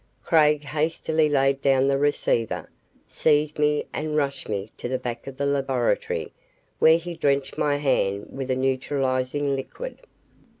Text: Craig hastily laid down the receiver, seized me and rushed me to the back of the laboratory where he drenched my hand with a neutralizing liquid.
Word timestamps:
Craig 0.23 0.63
hastily 0.63 1.29
laid 1.29 1.61
down 1.61 1.87
the 1.87 1.99
receiver, 1.99 2.67
seized 3.07 3.59
me 3.59 3.85
and 3.93 4.15
rushed 4.15 4.49
me 4.49 4.71
to 4.75 4.89
the 4.89 4.97
back 4.97 5.27
of 5.27 5.37
the 5.37 5.45
laboratory 5.45 6.33
where 6.79 6.97
he 6.97 7.13
drenched 7.13 7.55
my 7.55 7.75
hand 7.77 8.25
with 8.31 8.49
a 8.49 8.55
neutralizing 8.55 9.55
liquid. 9.55 9.99